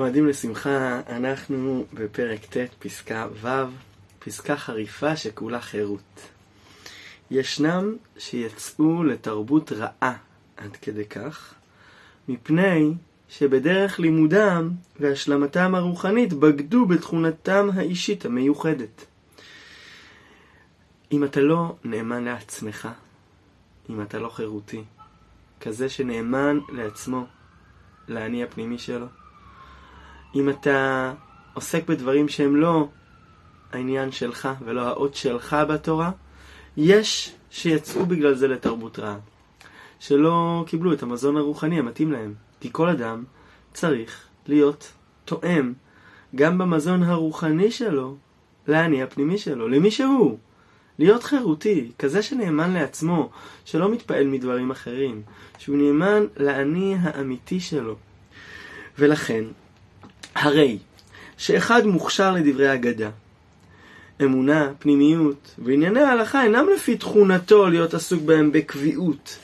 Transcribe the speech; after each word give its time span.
מועדים 0.00 0.26
לשמחה, 0.26 1.00
אנחנו 1.08 1.84
בפרק 1.94 2.44
ט', 2.44 2.56
פסקה 2.78 3.28
ו', 3.42 3.48
פסקה 4.18 4.56
חריפה 4.56 5.16
שכולה 5.16 5.60
חירות. 5.60 6.30
ישנם 7.30 7.96
שיצאו 8.18 9.04
לתרבות 9.04 9.72
רעה 9.72 10.16
עד 10.56 10.76
כדי 10.82 11.04
כך, 11.04 11.54
מפני 12.28 12.92
שבדרך 13.28 14.00
לימודם 14.00 14.70
והשלמתם 15.00 15.74
הרוחנית 15.74 16.32
בגדו 16.32 16.86
בתכונתם 16.86 17.68
האישית 17.74 18.24
המיוחדת. 18.24 19.06
אם 21.12 21.24
אתה 21.24 21.40
לא 21.40 21.76
נאמן 21.84 22.24
לעצמך, 22.24 22.88
אם 23.90 24.02
אתה 24.02 24.18
לא 24.18 24.28
חירותי, 24.28 24.82
כזה 25.60 25.88
שנאמן 25.88 26.58
לעצמו, 26.72 27.26
לאני 28.08 28.44
הפנימי 28.44 28.78
שלו, 28.78 29.06
אם 30.34 30.50
אתה 30.50 31.12
עוסק 31.54 31.86
בדברים 31.88 32.28
שהם 32.28 32.56
לא 32.56 32.88
העניין 33.72 34.12
שלך 34.12 34.48
ולא 34.64 34.80
האות 34.80 35.14
שלך 35.14 35.56
בתורה, 35.68 36.10
יש 36.76 37.34
שיצאו 37.50 38.06
בגלל 38.06 38.34
זה 38.34 38.48
לתרבות 38.48 38.98
רעה. 38.98 39.18
שלא 40.00 40.64
קיבלו 40.66 40.92
את 40.92 41.02
המזון 41.02 41.36
הרוחני 41.36 41.78
המתאים 41.78 42.12
להם. 42.12 42.34
כי 42.60 42.68
כל 42.72 42.88
אדם 42.88 43.24
צריך 43.72 44.26
להיות 44.46 44.92
תואם 45.24 45.72
גם 46.34 46.58
במזון 46.58 47.02
הרוחני 47.02 47.70
שלו 47.70 48.16
לאני 48.68 49.02
הפנימי 49.02 49.38
שלו, 49.38 49.68
למי 49.68 49.90
שהוא. 49.90 50.38
להיות 50.98 51.22
חירותי, 51.22 51.92
כזה 51.98 52.22
שנאמן 52.22 52.72
לעצמו, 52.72 53.30
שלא 53.64 53.92
מתפעל 53.92 54.26
מדברים 54.26 54.70
אחרים, 54.70 55.22
שהוא 55.58 55.76
נאמן 55.76 56.24
לאני 56.36 56.96
האמיתי 57.00 57.60
שלו. 57.60 57.96
ולכן, 58.98 59.44
הרי 60.34 60.78
שאחד 61.36 61.86
מוכשר 61.86 62.32
לדברי 62.32 62.74
אגדה, 62.74 63.10
אמונה, 64.22 64.70
פנימיות 64.78 65.54
וענייני 65.58 66.00
ההלכה 66.00 66.44
אינם 66.44 66.66
לפי 66.74 66.96
תכונתו 66.96 67.68
להיות 67.68 67.94
עסוק 67.94 68.22
בהם 68.22 68.52
בקביעות. 68.52 69.38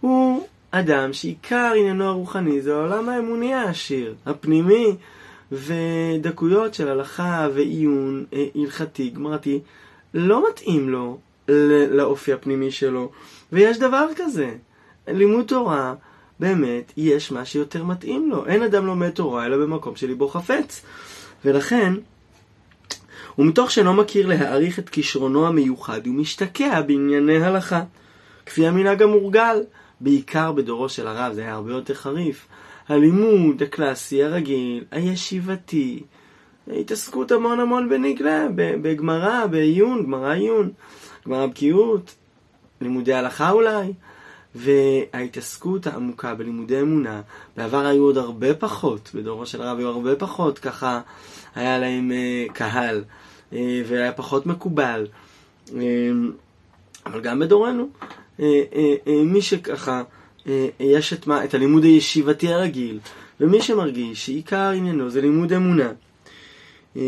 הוא 0.00 0.46
אדם 0.70 1.12
שעיקר 1.12 1.72
עניינו 1.76 2.04
הרוחני 2.04 2.60
זה 2.60 2.74
העולם 2.74 3.08
האמוני 3.08 3.54
העשיר, 3.54 4.14
הפנימי, 4.26 4.96
ודקויות 5.52 6.74
של 6.74 6.88
הלכה 6.88 7.48
ועיון 7.54 8.24
אה, 8.32 8.46
הלכתי, 8.54 9.10
גמרתי, 9.10 9.60
לא 10.14 10.44
מתאים 10.48 10.88
לו 10.88 11.18
לאופי 11.90 12.32
הפנימי 12.32 12.70
שלו. 12.70 13.10
ויש 13.52 13.78
דבר 13.78 14.06
כזה, 14.16 14.50
לימוד 15.08 15.44
תורה, 15.46 15.94
באמת, 16.40 16.92
יש 16.96 17.32
מה 17.32 17.44
שיותר 17.44 17.84
מתאים 17.84 18.30
לו. 18.30 18.46
אין 18.46 18.62
אדם 18.62 18.86
לומד 18.86 19.10
תורה 19.10 19.46
אלא 19.46 19.56
במקום 19.56 19.96
שליבו 19.96 20.28
חפץ. 20.28 20.82
ולכן, 21.44 21.92
ומתוך 23.38 23.70
שאינו 23.70 23.92
מכיר 23.92 24.26
להעריך 24.26 24.78
את 24.78 24.88
כישרונו 24.88 25.46
המיוחד, 25.46 26.06
הוא 26.06 26.14
משתקע 26.14 26.80
בענייני 26.80 27.44
הלכה. 27.44 27.82
כפי 28.46 28.66
המנהג 28.66 29.02
המורגל, 29.02 29.62
בעיקר 30.00 30.52
בדורו 30.52 30.88
של 30.88 31.06
הרב, 31.06 31.32
זה 31.32 31.40
היה 31.40 31.54
הרבה 31.54 31.72
יותר 31.72 31.94
חריף. 31.94 32.46
הלימוד 32.88 33.62
הקלאסי, 33.62 34.24
הרגיל, 34.24 34.84
הישיבתי, 34.90 36.02
התעסקות 36.68 37.32
המון 37.32 37.60
המון 37.60 37.88
בנגלה, 37.88 38.46
בגמרא, 38.54 39.46
בעיון, 39.46 40.02
גמרא 40.02 40.32
עיון, 40.32 40.70
גמרא 41.26 41.46
בקיאות, 41.46 42.14
לימודי 42.80 43.14
הלכה 43.14 43.50
אולי. 43.50 43.92
וההתעסקות 44.54 45.86
העמוקה 45.86 46.34
בלימודי 46.34 46.80
אמונה, 46.80 47.20
בעבר 47.56 47.86
היו 47.86 48.02
עוד 48.02 48.18
הרבה 48.18 48.54
פחות, 48.54 49.10
בדורו 49.14 49.46
של 49.46 49.62
הרב 49.62 49.78
היו 49.78 49.88
הרבה 49.88 50.16
פחות, 50.16 50.58
ככה 50.58 51.00
היה 51.54 51.78
להם 51.78 52.10
uh, 52.10 52.52
קהל, 52.52 53.04
uh, 53.52 53.54
והיה 53.86 54.12
פחות 54.12 54.46
מקובל. 54.46 55.06
Uh, 55.66 55.72
אבל 57.06 57.20
גם 57.20 57.38
בדורנו, 57.38 57.88
uh, 58.02 58.40
uh, 58.40 58.42
uh, 59.06 59.10
מי 59.24 59.42
שככה, 59.42 60.02
uh, 60.44 60.48
יש 60.80 61.12
את, 61.12 61.26
מה, 61.26 61.44
את 61.44 61.54
הלימוד 61.54 61.84
הישיבתי 61.84 62.52
הרגיל, 62.52 62.98
ומי 63.40 63.62
שמרגיש 63.62 64.26
שעיקר 64.26 64.70
עניינו 64.70 65.10
זה 65.10 65.20
לימוד 65.20 65.52
אמונה, 65.52 65.92
uh, 66.94 66.98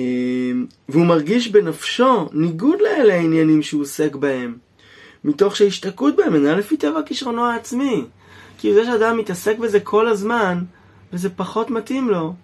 והוא 0.89 1.07
מרגיש 1.07 1.49
בנפשו 1.49 2.29
ניגוד 2.33 2.81
לאלה 2.81 3.15
העניינים 3.15 3.63
שהוא 3.63 3.83
עוסק 3.83 4.17
בהם. 4.17 4.55
מתוך 5.25 5.57
שהשתקעות 5.57 6.17
בהם 6.17 6.35
אינה 6.35 6.57
לפי 6.57 6.77
טבע 6.77 7.03
כישרונו 7.03 7.47
העצמי. 7.47 8.05
כי 8.59 8.75
זה 8.75 8.85
שאדם 8.85 9.19
מתעסק 9.19 9.59
בזה 9.59 9.81
כל 9.81 10.09
הזמן, 10.09 10.59
וזה 11.13 11.31
פחות 11.31 11.71
מתאים 11.71 12.11
לו. 12.11 12.35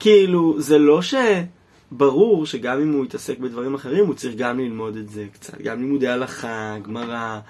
כאילו, 0.00 0.60
זה 0.60 0.78
לא 0.78 1.00
שברור 1.02 2.46
שגם 2.46 2.80
אם 2.80 2.92
הוא 2.92 3.04
יתעסק 3.04 3.38
בדברים 3.38 3.74
אחרים, 3.74 4.06
הוא 4.06 4.14
צריך 4.14 4.34
גם 4.36 4.58
ללמוד 4.58 4.96
את 4.96 5.08
זה 5.08 5.26
קצת, 5.32 5.60
גם 5.60 5.80
לימודי 5.80 6.08
הלכה, 6.08 6.76
גמרא, 6.82 7.40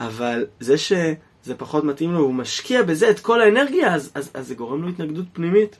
אבל 0.00 0.46
זה 0.60 0.78
שזה 0.78 1.54
פחות 1.56 1.84
מתאים 1.84 2.12
לו, 2.12 2.18
הוא 2.18 2.34
משקיע 2.34 2.82
בזה 2.82 3.10
את 3.10 3.20
כל 3.20 3.40
האנרגיה, 3.40 3.94
אז, 3.94 4.10
אז, 4.14 4.30
אז 4.34 4.48
זה 4.48 4.54
גורם 4.54 4.82
לו 4.82 4.88
התנגדות 4.88 5.26
פנימית. 5.32 5.76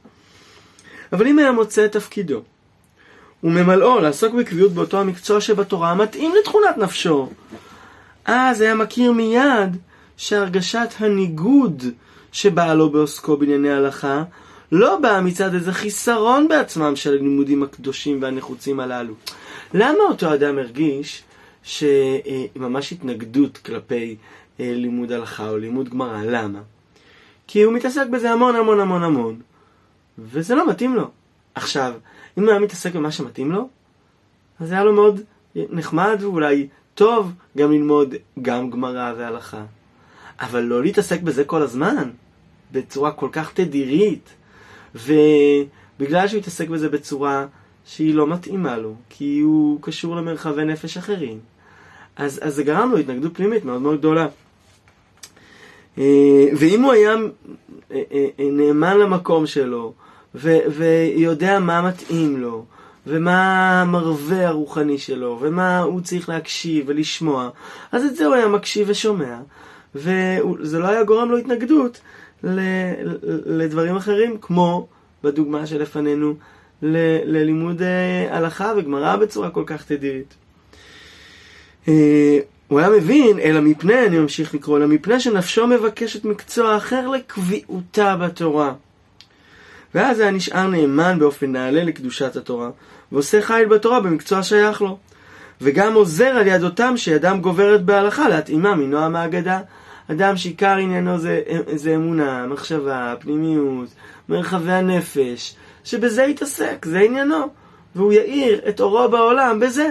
אבל 1.12 1.26
אם 1.26 1.38
היה 1.38 1.52
מוצא 1.52 1.84
את 1.84 1.92
תפקידו, 1.92 2.42
וממלאו 3.44 4.00
לעסוק 4.00 4.34
בקביעות 4.34 4.72
באותו 4.72 5.00
המקצוע 5.00 5.40
שבתורה 5.40 5.90
המתאים 5.90 6.32
לתכונת 6.40 6.76
נפשו. 6.78 7.28
אז 8.24 8.60
היה 8.60 8.74
מכיר 8.74 9.12
מיד 9.12 9.76
שהרגשת 10.16 10.88
הניגוד 10.98 11.84
שבאה 12.32 12.74
לו 12.74 12.90
בעוסקו 12.90 13.36
בענייני 13.36 13.70
הלכה 13.70 14.22
לא 14.72 14.96
באה 14.96 15.20
מצד 15.20 15.54
איזה 15.54 15.72
חיסרון 15.72 16.48
בעצמם 16.48 16.96
של 16.96 17.12
הלימודים 17.12 17.62
הקדושים 17.62 18.22
והנחוצים 18.22 18.80
הללו. 18.80 19.14
למה 19.74 19.98
אותו 20.08 20.34
אדם 20.34 20.58
הרגיש 20.58 21.22
שממש 21.62 22.92
התנגדות 22.92 23.58
כלפי 23.58 24.16
אה, 24.60 24.72
לימוד 24.74 25.12
הלכה 25.12 25.48
או 25.50 25.58
לימוד 25.58 25.88
גמרא? 25.88 26.22
למה? 26.24 26.58
כי 27.46 27.62
הוא 27.62 27.72
מתעסק 27.72 28.06
בזה 28.06 28.30
המון 28.30 28.56
המון 28.56 28.80
המון 28.80 29.02
המון, 29.02 29.40
וזה 30.18 30.54
לא 30.54 30.70
מתאים 30.70 30.94
לו. 30.94 31.10
עכשיו, 31.54 31.94
אם 32.38 32.42
הוא 32.42 32.50
היה 32.50 32.60
מתעסק 32.60 32.94
במה 32.94 33.12
שמתאים 33.12 33.52
לו, 33.52 33.68
אז 34.60 34.68
זה 34.68 34.74
היה 34.74 34.84
לו 34.84 34.92
מאוד 34.92 35.20
נחמד 35.56 36.18
ואולי 36.20 36.68
טוב 36.94 37.32
גם 37.56 37.72
ללמוד 37.72 38.14
גם 38.42 38.70
גמרא 38.70 39.12
והלכה. 39.16 39.64
אבל 40.40 40.60
לא 40.60 40.82
להתעסק 40.82 41.20
בזה 41.20 41.44
כל 41.44 41.62
הזמן, 41.62 42.10
בצורה 42.72 43.12
כל 43.12 43.28
כך 43.32 43.52
תדירית, 43.52 44.28
ובגלל 44.94 46.28
שהוא 46.28 46.38
התעסק 46.38 46.68
בזה 46.68 46.88
בצורה 46.88 47.46
שהיא 47.86 48.14
לא 48.14 48.26
מתאימה 48.26 48.78
לו, 48.78 48.94
כי 49.08 49.40
הוא 49.40 49.78
קשור 49.82 50.16
למרחבי 50.16 50.64
נפש 50.64 50.96
אחרים, 50.96 51.38
אז, 52.16 52.40
אז 52.42 52.54
זה 52.54 52.62
גרם 52.62 52.90
לו 52.90 52.96
התנגדות 52.98 53.36
פנימית 53.36 53.64
מאוד 53.64 53.82
מאוד 53.82 53.98
גדולה. 53.98 54.26
אה, 55.98 56.44
ואם 56.58 56.82
הוא 56.82 56.92
היה 56.92 57.14
אה, 57.92 58.02
אה, 58.12 58.28
נאמן 58.38 58.98
למקום 58.98 59.46
שלו, 59.46 59.92
ו- 60.34 60.58
ויודע 60.76 61.58
מה 61.58 61.82
מתאים 61.82 62.40
לו, 62.40 62.64
ומה 63.06 63.80
המרווה 63.82 64.48
הרוחני 64.48 64.98
שלו, 64.98 65.38
ומה 65.40 65.78
הוא 65.80 66.00
צריך 66.00 66.28
להקשיב 66.28 66.84
ולשמוע, 66.88 67.50
אז 67.92 68.04
את 68.04 68.16
זה 68.16 68.26
הוא 68.26 68.34
היה 68.34 68.48
מקשיב 68.48 68.86
ושומע, 68.90 69.38
וזה 69.94 70.78
לא 70.78 70.88
היה 70.88 71.04
גורם 71.04 71.30
לו 71.30 71.36
התנגדות 71.36 72.00
ל- 72.44 72.92
לדברים 73.46 73.96
אחרים, 73.96 74.36
כמו 74.40 74.88
בדוגמה 75.24 75.66
שלפנינו 75.66 76.34
ל- 76.82 77.36
ללימוד 77.36 77.82
אה, 77.82 78.36
הלכה 78.36 78.72
וגמרא 78.76 79.16
בצורה 79.16 79.50
כל 79.50 79.64
כך 79.66 79.84
תדירית. 79.84 80.34
אה, 81.88 82.38
הוא 82.68 82.78
היה 82.80 82.90
מבין, 82.90 83.38
אלא 83.38 83.60
מפני, 83.60 84.06
אני 84.06 84.18
ממשיך 84.18 84.54
לקרוא, 84.54 84.78
אלא 84.78 84.86
מפני 84.86 85.20
שנפשו 85.20 85.66
מבקשת 85.66 86.24
מקצוע 86.24 86.76
אחר 86.76 87.08
לקביעותה 87.08 88.16
בתורה. 88.16 88.74
ואז 89.94 90.20
היה 90.20 90.30
נשאר 90.30 90.66
נאמן 90.66 91.18
באופן 91.18 91.52
נעלה 91.52 91.84
לקדושת 91.84 92.36
התורה, 92.36 92.70
ועושה 93.12 93.42
חיל 93.42 93.68
בתורה 93.68 94.00
במקצוע 94.00 94.42
שייך 94.42 94.82
לו. 94.82 94.98
וגם 95.60 95.94
עוזר 95.94 96.26
על 96.26 96.46
יד 96.46 96.64
אותם 96.64 96.96
שידם 96.96 97.38
גוברת 97.40 97.84
בהלכה 97.84 98.28
להתאימה 98.28 98.74
מנועם 98.74 99.16
האגדה. 99.16 99.60
אדם 100.10 100.36
שעיקר 100.36 100.76
עניינו 100.76 101.18
זה, 101.18 101.40
זה 101.74 101.94
אמונה, 101.94 102.46
מחשבה, 102.46 103.14
פנימיות, 103.20 103.88
מרחבי 104.28 104.72
הנפש, 104.72 105.56
שבזה 105.84 106.22
יתעסק, 106.22 106.86
זה 106.88 106.98
עניינו. 106.98 107.46
והוא 107.94 108.12
יאיר 108.12 108.60
את 108.68 108.80
אורו 108.80 109.08
בעולם 109.08 109.60
בזה. 109.60 109.88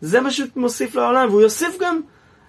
זה 0.00 0.20
מה 0.20 0.30
שהוא 0.30 0.48
מוסיף 0.56 0.94
לעולם, 0.94 1.28
והוא 1.28 1.42
יוסיף 1.42 1.78
גם 1.80 2.00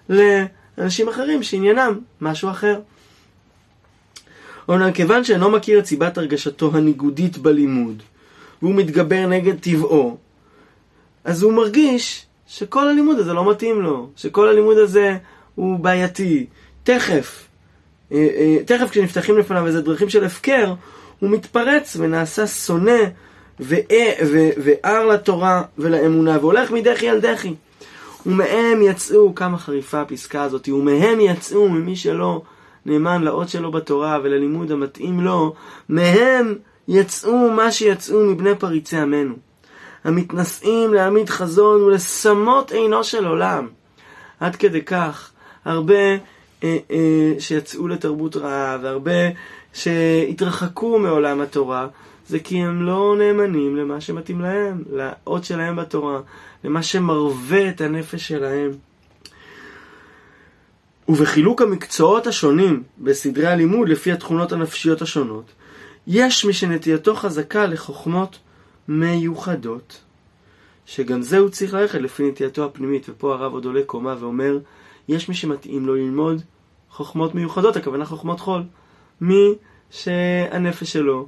לאנשים 0.08 1.08
אחרים 1.08 1.42
שעניינם 1.42 1.98
משהו 2.20 2.50
אחר. 2.50 2.80
אומנם 4.68 4.92
כיוון 4.92 5.24
שאינו 5.24 5.50
מכיר 5.50 5.78
את 5.78 5.86
סיבת 5.86 6.18
הרגשתו 6.18 6.70
הניגודית 6.74 7.38
בלימוד, 7.38 8.02
והוא 8.62 8.74
מתגבר 8.74 9.26
נגד 9.26 9.58
טבעו, 9.60 10.16
אז 11.24 11.42
הוא 11.42 11.52
מרגיש 11.52 12.26
שכל 12.46 12.88
הלימוד 12.88 13.18
הזה 13.18 13.32
לא 13.32 13.50
מתאים 13.50 13.82
לו, 13.82 14.10
שכל 14.16 14.48
הלימוד 14.48 14.78
הזה 14.78 15.16
הוא 15.54 15.78
בעייתי. 15.78 16.46
תכף, 16.84 17.44
אה, 18.12 18.28
אה, 18.36 18.56
תכף 18.66 18.90
כשנפתחים 18.90 19.38
לפניו 19.38 19.66
איזה 19.66 19.82
דרכים 19.82 20.08
של 20.08 20.24
הפקר, 20.24 20.74
הוא 21.18 21.30
מתפרץ 21.30 21.96
ונעשה 22.00 22.46
שונא 22.46 22.98
וער 23.60 25.06
לתורה 25.06 25.62
ולאמונה, 25.78 26.38
והולך 26.40 26.70
מדחי 26.70 27.08
על 27.08 27.20
דחי. 27.20 27.54
ומהם 28.26 28.82
יצאו, 28.82 29.34
כמה 29.34 29.58
חריפה 29.58 30.00
הפסקה 30.00 30.42
הזאת, 30.42 30.68
ומהם 30.68 31.20
יצאו, 31.20 31.68
ממי 31.68 31.96
שלא 31.96 32.42
נאמן 32.86 33.22
לאות 33.22 33.48
שלו 33.48 33.70
בתורה 33.70 34.18
וללימוד 34.22 34.72
המתאים 34.72 35.20
לו, 35.20 35.54
מהם 35.88 36.54
יצאו 36.88 37.50
מה 37.50 37.72
שיצאו 37.72 38.24
מבני 38.24 38.54
פריצי 38.54 38.96
עמנו. 38.96 39.34
המתנשאים 40.04 40.94
להעמיד 40.94 41.30
חזון 41.30 41.82
ולשמות 41.82 42.72
עינו 42.72 43.04
של 43.04 43.26
עולם. 43.26 43.68
עד 44.40 44.56
כדי 44.56 44.82
כך, 44.82 45.30
הרבה 45.64 45.94
אה, 46.64 46.78
אה, 46.90 47.34
שיצאו 47.38 47.88
לתרבות 47.88 48.36
רעה, 48.36 48.78
והרבה 48.82 49.28
שהתרחקו 49.72 50.98
מעולם 50.98 51.40
התורה, 51.40 51.88
זה 52.28 52.38
כי 52.38 52.56
הם 52.56 52.82
לא 52.82 53.14
נאמנים 53.18 53.76
למה 53.76 54.00
שמתאים 54.00 54.40
להם, 54.40 54.82
לאות 54.90 55.44
שלהם 55.44 55.76
בתורה, 55.76 56.20
למה 56.64 56.82
שמרווה 56.82 57.68
את 57.68 57.80
הנפש 57.80 58.28
שלהם. 58.28 58.70
ובחילוק 61.08 61.62
המקצועות 61.62 62.26
השונים 62.26 62.82
בסדרי 62.98 63.46
הלימוד 63.46 63.88
לפי 63.88 64.12
התכונות 64.12 64.52
הנפשיות 64.52 65.02
השונות, 65.02 65.52
יש 66.06 66.44
מי 66.44 66.52
שנטייתו 66.52 67.14
חזקה 67.14 67.66
לחוכמות 67.66 68.38
מיוחדות, 68.88 70.00
שגם 70.86 71.22
זה 71.22 71.38
הוא 71.38 71.48
צריך 71.48 71.74
ללכת 71.74 72.00
לפי 72.00 72.28
נטייתו 72.28 72.64
הפנימית, 72.64 73.06
ופה 73.08 73.34
הרב 73.34 73.52
עוד 73.52 73.64
עולה 73.64 73.80
קומה 73.86 74.14
ואומר, 74.20 74.58
יש 75.08 75.28
מי 75.28 75.34
שמתאים 75.34 75.86
לו 75.86 75.94
ללמוד 75.94 76.42
חוכמות 76.90 77.34
מיוחדות, 77.34 77.76
הכוונה 77.76 78.04
חוכמות 78.04 78.40
חול, 78.40 78.62
מי 79.20 79.54
שהנפש 79.90 80.92
שלו 80.92 81.26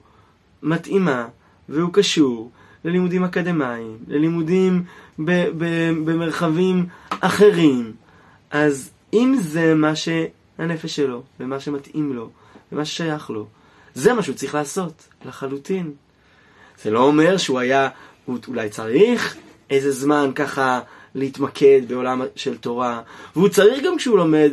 מתאימה 0.62 1.26
והוא 1.68 1.92
קשור 1.92 2.50
ללימודים 2.84 3.24
אקדמיים, 3.24 3.96
ללימודים 4.08 4.84
במרחבים 6.04 6.86
אחרים, 7.20 7.92
אז 8.50 8.90
אם 9.14 9.36
זה 9.40 9.74
מה 9.74 9.92
שהנפש 9.96 10.96
שלו, 10.96 11.22
ומה 11.40 11.60
שמתאים 11.60 12.12
לו, 12.12 12.30
ומה 12.72 12.84
ששייך 12.84 13.30
לו, 13.30 13.46
זה 13.94 14.12
מה 14.12 14.22
שהוא 14.22 14.34
צריך 14.34 14.54
לעשות, 14.54 15.08
לחלוטין. 15.26 15.92
זה 16.82 16.90
לא 16.90 17.00
אומר 17.00 17.36
שהוא 17.36 17.58
היה, 17.58 17.88
הוא 18.24 18.38
אולי 18.48 18.68
צריך 18.68 19.36
איזה 19.70 19.92
זמן 19.92 20.30
ככה 20.34 20.80
להתמקד 21.14 21.80
בעולם 21.88 22.22
של 22.36 22.56
תורה, 22.56 23.02
והוא 23.36 23.48
צריך 23.48 23.84
גם 23.84 23.96
כשהוא 23.96 24.18
לומד 24.18 24.52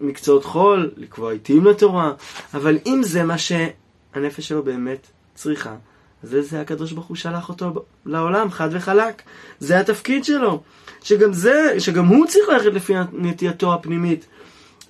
מקצועות 0.00 0.44
חול, 0.44 0.90
לקבוע 0.96 1.32
עיתים 1.32 1.64
לתורה, 1.64 2.12
אבל 2.54 2.78
אם 2.86 3.00
זה 3.02 3.22
מה 3.22 3.36
שהנפש 3.38 4.48
שלו 4.48 4.62
באמת 4.62 5.06
צריכה, 5.34 5.74
אז 6.22 6.36
זה 6.40 6.60
הקדוש 6.60 6.92
ברוך 6.92 7.06
הוא 7.06 7.16
שלח 7.16 7.48
אותו 7.48 7.84
לעולם, 8.06 8.50
חד 8.50 8.68
וחלק. 8.72 9.22
זה 9.60 9.80
התפקיד 9.80 10.24
שלו. 10.24 10.62
שגם 11.02 11.32
זה, 11.32 11.74
שגם 11.78 12.06
הוא 12.06 12.26
צריך 12.26 12.48
ללכת 12.48 12.74
לפי 12.74 12.94
נטייתו 13.12 13.74
הפנימית, 13.74 14.26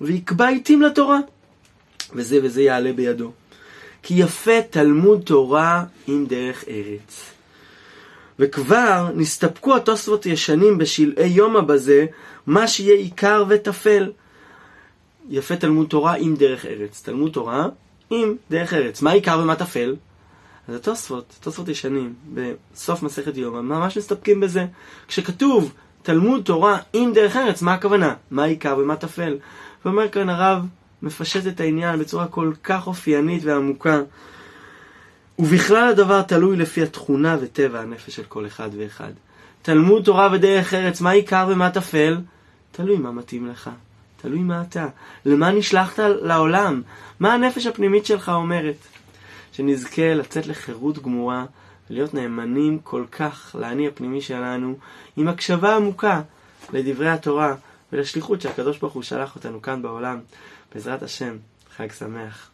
ויקבע 0.01 0.47
עיתים 0.47 0.81
לתורה. 0.81 1.19
וזה 2.13 2.39
וזה 2.43 2.61
יעלה 2.61 2.93
בידו. 2.93 3.31
כי 4.03 4.13
יפה 4.13 4.61
תלמוד 4.69 5.21
תורה 5.21 5.83
עם 6.07 6.25
דרך 6.25 6.63
ארץ. 6.67 7.33
וכבר 8.39 9.09
נסתפקו 9.15 9.75
התוספות 9.75 10.25
ישנים 10.25 10.77
בשלעי 10.77 11.27
יומא 11.27 11.61
בזה, 11.61 12.05
מה 12.47 12.67
שיהיה 12.67 12.95
עיקר 12.95 13.45
וטפל. 13.47 14.11
יפה 15.29 15.55
תלמוד 15.55 15.87
תורה 15.87 16.13
עם 16.13 16.35
דרך 16.35 16.65
ארץ. 16.65 17.01
תלמוד 17.05 17.31
תורה 17.31 17.67
עם 18.09 18.35
דרך 18.49 18.73
ארץ. 18.73 19.01
מה 19.01 19.11
עיקר 19.11 19.39
ומה 19.43 19.55
טפל? 19.55 19.95
אז 20.67 20.75
התוספות, 20.75 21.35
תוספות 21.39 21.67
ישנים, 21.67 22.13
בסוף 22.33 23.03
מסכת 23.03 23.37
יומא, 23.37 23.61
ממש 23.61 23.97
מסתפקים 23.97 24.39
בזה. 24.39 24.65
כשכתוב 25.07 25.73
תלמוד 26.03 26.43
תורה 26.45 26.77
עם 26.93 27.13
דרך 27.13 27.35
ארץ, 27.35 27.61
מה 27.61 27.73
הכוונה? 27.73 28.13
מה 28.31 28.43
עיקר 28.43 28.77
ומה 28.77 28.95
טפל? 28.95 29.37
ואומר 29.85 30.09
כאן 30.09 30.29
הרב, 30.29 30.65
מפשט 31.01 31.47
את 31.47 31.59
העניין 31.59 31.99
בצורה 31.99 32.27
כל 32.27 32.53
כך 32.63 32.87
אופיינית 32.87 33.43
ועמוקה. 33.45 34.01
ובכלל 35.39 35.89
הדבר 35.89 36.21
תלוי 36.21 36.57
לפי 36.57 36.83
התכונה 36.83 37.37
וטבע 37.41 37.79
הנפש 37.79 38.15
של 38.15 38.23
כל 38.23 38.47
אחד 38.47 38.69
ואחד. 38.77 39.11
תלמוד 39.61 40.03
תורה 40.03 40.29
ודרך 40.31 40.73
ארץ, 40.73 41.01
מה 41.01 41.11
עיקר 41.11 41.47
ומה 41.51 41.69
טפל? 41.69 42.17
תלוי 42.71 42.97
מה 42.97 43.11
מתאים 43.11 43.47
לך. 43.47 43.69
תלוי 44.21 44.39
מה 44.39 44.61
אתה. 44.61 44.87
למה 45.25 45.51
נשלחת 45.51 45.99
לעולם? 45.99 46.81
מה 47.19 47.33
הנפש 47.33 47.65
הפנימית 47.65 48.05
שלך 48.05 48.29
אומרת? 48.29 48.75
שנזכה 49.53 50.13
לצאת 50.13 50.47
לחירות 50.47 51.03
גמורה 51.03 51.45
ולהיות 51.89 52.13
נאמנים 52.13 52.79
כל 52.79 53.05
כך 53.11 53.55
לאני 53.59 53.87
הפנימי 53.87 54.21
שלנו, 54.21 54.75
עם 55.17 55.27
הקשבה 55.27 55.75
עמוקה 55.75 56.21
לדברי 56.73 57.09
התורה 57.09 57.55
ולשליחות 57.93 58.41
שהקדוש 58.41 58.77
ברוך 58.77 58.93
הוא 58.93 59.03
שלח 59.03 59.35
אותנו 59.35 59.61
כאן 59.61 59.81
בעולם. 59.81 60.19
בעזרת 60.73 61.03
השם, 61.03 61.37
חג 61.75 61.91
שמח. 61.91 62.52